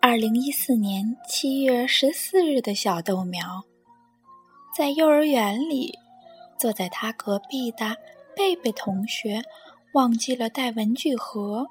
[0.00, 3.64] 二零一四年七月十四日的小豆苗，
[4.74, 5.92] 在幼儿园里，
[6.56, 7.96] 坐在他隔壁的
[8.36, 9.42] 贝贝同学
[9.94, 11.66] 忘记了带文具盒。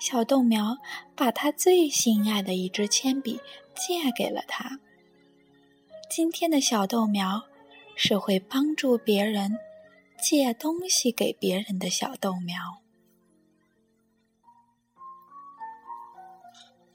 [0.00, 0.78] 小豆苗
[1.14, 3.40] 把他最心爱的一支铅笔
[3.76, 4.80] 借给了他。
[6.10, 7.40] 今天的小豆苗
[7.94, 9.56] 是会帮助别人
[10.20, 12.56] 借东西给别人的小豆苗。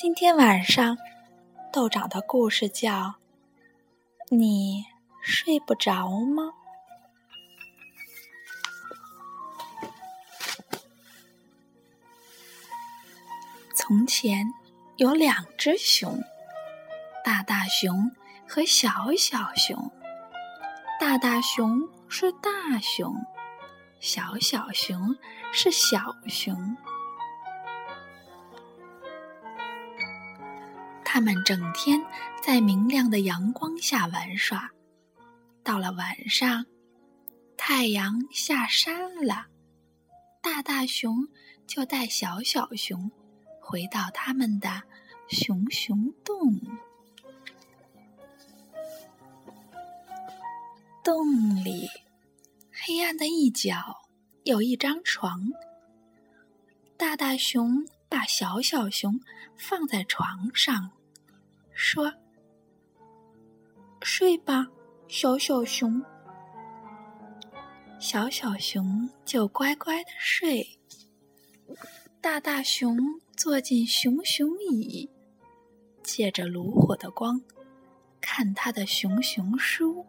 [0.00, 0.96] 今天晚上，
[1.72, 2.92] 豆长的故事叫
[4.28, 4.84] 《你
[5.20, 6.44] 睡不着吗》。
[13.74, 14.46] 从前
[14.98, 16.22] 有两只熊，
[17.24, 18.12] 大大熊
[18.48, 19.90] 和小小熊。
[21.00, 23.16] 大大熊是大熊，
[23.98, 25.16] 小小熊
[25.52, 26.76] 是小熊。
[31.10, 31.98] 他们整天
[32.42, 34.70] 在明亮的阳光下玩耍。
[35.64, 36.66] 到了晚上，
[37.56, 39.46] 太阳下山了，
[40.42, 41.26] 大大熊
[41.66, 43.10] 就带小小熊
[43.58, 44.82] 回到他们的
[45.28, 46.60] 熊熊洞。
[51.02, 51.88] 洞里
[52.70, 53.96] 黑暗的一角
[54.44, 55.48] 有一张床。
[56.98, 59.18] 大大熊把小小熊
[59.56, 60.90] 放在床上。
[61.80, 62.12] 说
[64.02, 64.66] ：“睡吧，
[65.06, 66.04] 小小熊。”
[68.00, 70.66] 小小熊就乖乖的睡。
[72.20, 72.98] 大大熊
[73.36, 75.08] 坐进熊熊椅，
[76.02, 77.40] 借着炉火的光，
[78.20, 80.04] 看他的熊熊书。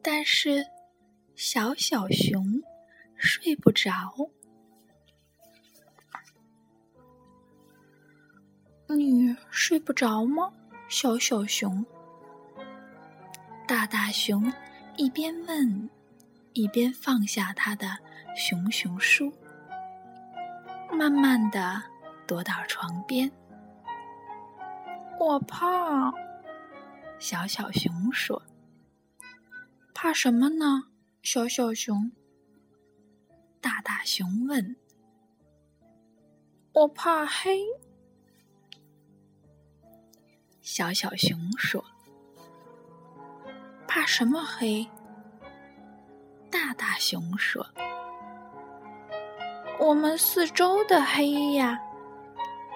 [0.00, 0.64] 但是，
[1.34, 2.62] 小小熊
[3.16, 3.90] 睡不着。
[8.96, 10.52] 你睡不着吗，
[10.88, 11.84] 小小熊？
[13.66, 14.52] 大大熊
[14.96, 15.88] 一边问，
[16.52, 17.86] 一边放下他的
[18.36, 19.32] 熊熊书，
[20.92, 21.82] 慢慢的
[22.26, 23.30] 躲到床边。
[25.18, 26.12] 我怕，
[27.18, 28.42] 小小熊说。
[29.94, 30.84] 怕什么呢，
[31.22, 32.10] 小小熊？
[33.60, 34.74] 大大熊问。
[36.72, 37.60] 我怕黑。
[40.72, 41.84] 小小熊说
[43.88, 44.88] ：“怕什么黑？”
[46.48, 47.66] 大大熊说
[49.80, 51.76] ：“我们四周的黑呀。”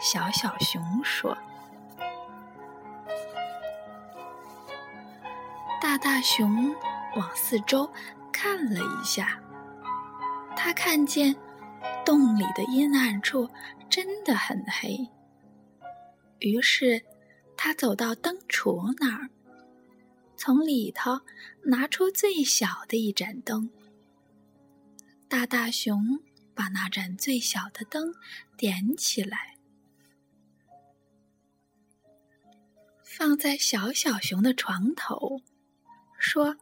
[0.00, 1.36] 小小熊说
[5.78, 6.74] ：“大大熊
[7.14, 7.86] 往四周
[8.32, 9.38] 看了一下，
[10.56, 11.36] 他看见
[12.06, 13.46] 洞里的阴暗处
[13.90, 15.06] 真的很黑，
[16.38, 17.04] 于是。”
[17.64, 19.30] 他走到灯橱那儿，
[20.36, 21.20] 从里头
[21.62, 23.70] 拿出最小的一盏灯。
[25.28, 26.18] 大大熊
[26.56, 28.16] 把那盏最小的灯
[28.56, 29.56] 点起来，
[33.04, 35.40] 放在小小熊的床头，
[36.18, 36.56] 说：“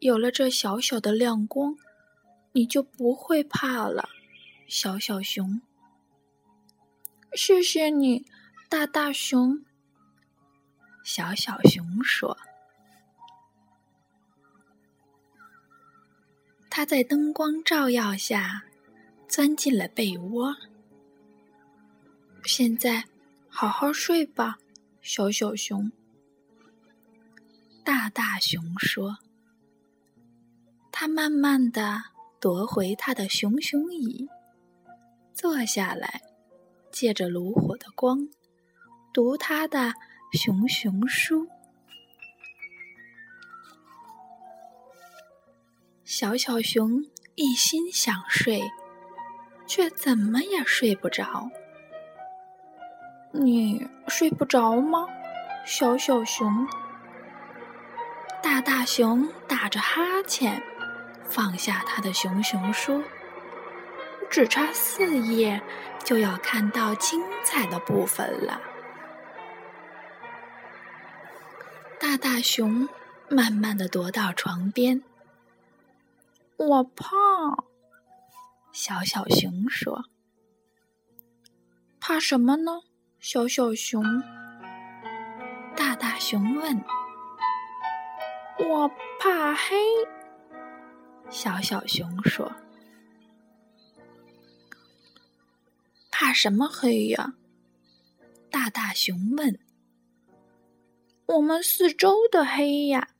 [0.00, 1.74] 有了这小小的亮光，
[2.52, 4.10] 你就不会怕了，
[4.66, 5.62] 小小熊。”
[7.32, 8.26] 谢谢你。
[8.70, 9.64] 大大熊，
[11.02, 12.36] 小小熊说
[16.68, 18.64] ：“他在灯光照耀下
[19.26, 20.54] 钻进了被窝。
[22.44, 23.06] 现在
[23.48, 24.58] 好好睡吧，
[25.00, 25.90] 小小熊。”
[27.82, 29.16] 大大熊说
[30.92, 32.02] ：“他慢慢的
[32.38, 34.28] 夺回他的熊熊椅，
[35.32, 36.20] 坐下来，
[36.92, 38.28] 借着炉火的光。”
[39.18, 39.92] 读他的
[40.30, 41.48] 熊熊书，
[46.04, 47.04] 小小熊
[47.34, 48.62] 一心想睡，
[49.66, 51.50] 却怎么也睡不着。
[53.32, 55.08] 你睡不着吗，
[55.66, 56.68] 小小熊？
[58.40, 60.62] 大大熊打着哈欠，
[61.24, 63.02] 放下他的熊熊书，
[64.30, 65.60] 只差四页
[66.04, 68.60] 就要看到精彩的部分了。
[72.08, 72.88] 大大熊
[73.28, 75.02] 慢慢的踱到床边，
[76.56, 77.04] 我怕。
[78.72, 80.06] 小小熊说
[82.00, 82.80] ：“怕什么呢？”
[83.20, 84.02] 小小熊。
[85.76, 86.82] 大大熊问
[88.66, 88.88] ：“我
[89.20, 89.76] 怕黑。”
[91.28, 92.50] 小小熊说
[96.10, 97.34] ：“怕什么黑呀？
[98.50, 99.60] 大大熊问。
[101.28, 103.10] 我们四周的黑呀，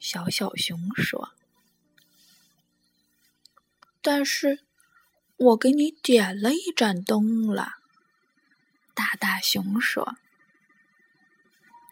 [0.00, 1.30] 小小熊说。
[4.02, 4.58] 但是，
[5.36, 7.74] 我给你点了一盏灯了，
[8.92, 10.16] 大大熊说。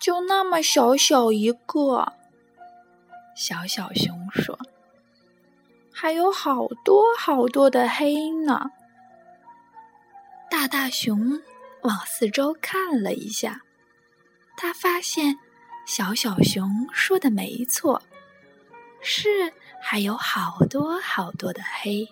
[0.00, 2.12] 就那么小小一个，
[3.36, 4.58] 小小熊说。
[5.92, 8.72] 还有好多好多的黑呢。
[10.50, 11.40] 大大熊
[11.82, 13.62] 往四周看了一下。
[14.56, 15.38] 他发现
[15.86, 18.02] 小小熊说的没错，
[19.02, 19.52] 是
[19.82, 22.08] 还有好多好多的黑。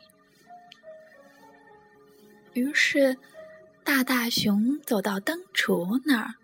[2.52, 3.16] 于是，
[3.82, 6.34] 大大熊走到灯橱那儿，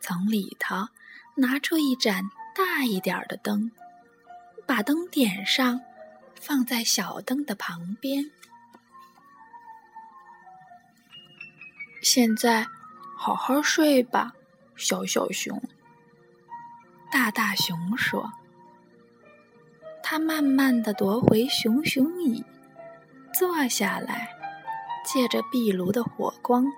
[0.00, 0.88] 从里头
[1.36, 2.24] 拿出一盏
[2.54, 3.70] 大一点的灯，
[4.66, 5.80] 把灯点上，
[6.40, 8.30] 放在小灯的旁边。
[12.02, 12.66] 现在，
[13.16, 14.32] 好好睡吧。
[14.76, 15.60] 小小熊，
[17.10, 18.30] 大大熊说
[20.02, 22.44] ：“他慢慢的夺回熊熊椅，
[23.32, 24.28] 坐下来，
[25.04, 26.70] 借着壁炉的火光，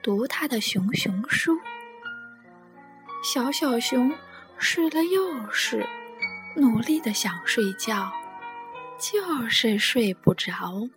[0.00, 1.58] 读他的熊熊书。
[3.22, 4.14] 小小熊
[4.56, 5.84] 睡了又是，
[6.54, 8.12] 努力的想睡觉，
[8.98, 10.88] 就是睡不着。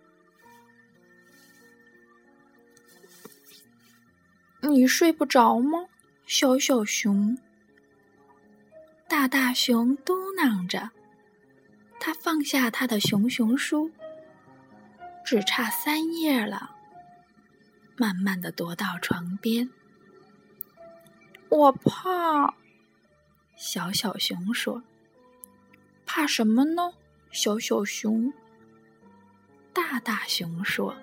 [4.60, 5.86] 你睡不着吗？”
[6.34, 7.36] 小小熊，
[9.06, 10.88] 大大熊嘟囔着，
[12.00, 13.90] 他放下他的熊熊书，
[15.26, 16.74] 只差三页了，
[17.98, 19.68] 慢慢的踱到床边。
[21.50, 22.54] 我怕，
[23.54, 24.82] 小小熊说
[26.06, 26.94] ：“怕什么呢？”
[27.30, 28.32] 小小熊，
[29.74, 30.96] 大大熊说：“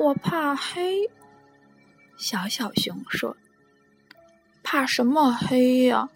[0.00, 1.10] 我怕黑。”
[2.16, 3.36] 小小熊说
[4.62, 6.08] ：“怕什么黑呀？”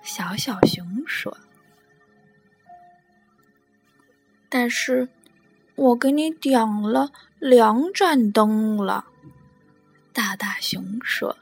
[0.00, 1.36] 小小熊说
[4.48, 5.08] ：“但是，
[5.74, 9.04] 我给你点了两盏灯了。”
[10.14, 11.36] 大大熊说：“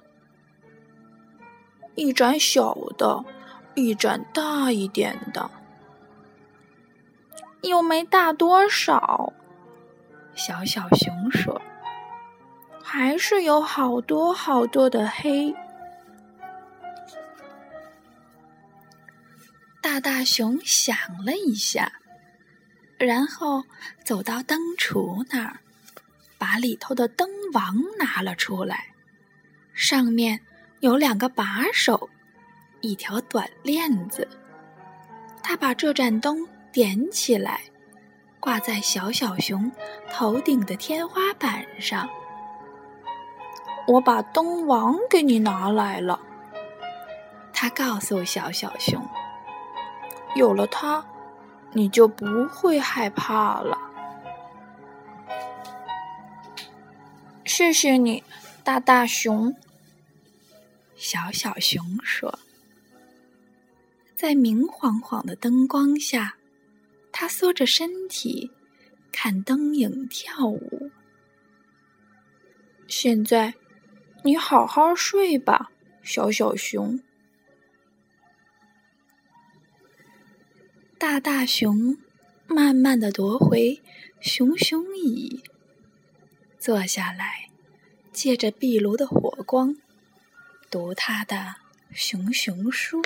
[1.94, 3.24] 一盏小的，
[3.74, 5.50] 一盏大一点的。”
[7.62, 9.32] 又没大多少，
[10.34, 11.60] 小小熊说
[12.82, 15.54] ：“还是有好多好多的黑。”
[19.82, 21.92] 大大熊想了一下，
[22.98, 23.64] 然后
[24.04, 25.60] 走到灯橱那儿，
[26.38, 28.86] 把里头的灯王拿了出来，
[29.74, 30.40] 上面
[30.80, 32.08] 有两个把手，
[32.80, 34.28] 一条短链子。
[35.42, 36.46] 他把这盏灯。
[36.76, 37.62] 点起来，
[38.38, 39.72] 挂在小小熊
[40.12, 42.06] 头顶的天花板上。
[43.86, 46.20] 我把灯王给你拿来了，
[47.50, 49.02] 他告诉小小熊
[50.36, 51.02] ：“有了它，
[51.72, 53.78] 你就不会害怕了。”
[57.46, 58.22] 谢谢你，
[58.62, 59.56] 大大熊。
[60.94, 62.38] 小小熊说
[64.14, 66.34] ：“在明晃晃的灯光下。”
[67.18, 68.50] 他缩着身体，
[69.10, 70.90] 看灯影跳舞。
[72.86, 73.54] 现在，
[74.22, 75.70] 你好好睡吧，
[76.02, 77.00] 小小熊。
[80.98, 81.96] 大大熊
[82.46, 83.82] 慢慢的夺回
[84.20, 85.42] 熊熊椅，
[86.58, 87.48] 坐下来，
[88.12, 89.74] 借着壁炉的火光，
[90.70, 91.54] 读他的
[91.94, 93.00] 熊熊书。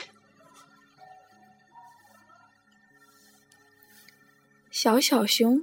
[4.82, 5.62] 小小熊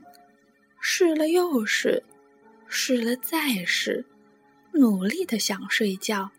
[0.80, 2.04] 试了又试，
[2.68, 4.06] 试了再试，
[4.74, 6.30] 努力的想睡觉，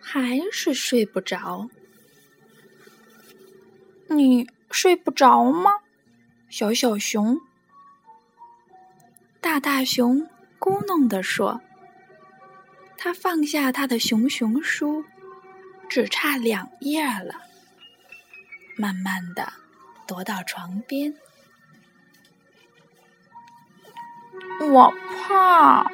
[0.00, 1.68] 还是睡不着。
[4.08, 5.70] 你睡不着吗，
[6.48, 7.38] 小小熊？
[9.42, 10.26] 大大熊
[10.58, 11.60] 咕哝地说。
[12.96, 15.04] 他放下他的熊熊书，
[15.86, 17.34] 只差两页了，
[18.78, 19.52] 慢慢的
[20.06, 21.14] 踱到床边。
[24.60, 24.92] 我
[25.28, 25.84] 怕。